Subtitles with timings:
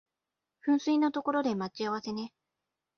[0.67, 2.33] 噴水の所で待ち合わせね